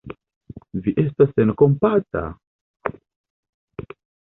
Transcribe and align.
Vi 0.87 0.93
estas 1.03 1.37
senkompata! 1.41 2.27